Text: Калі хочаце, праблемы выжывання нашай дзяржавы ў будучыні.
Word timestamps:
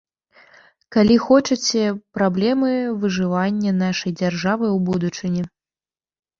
Калі 0.95 1.17
хочаце, 1.25 1.83
праблемы 2.19 2.71
выжывання 3.05 3.77
нашай 3.85 4.11
дзяржавы 4.19 4.65
ў 4.75 4.85
будучыні. 4.91 5.49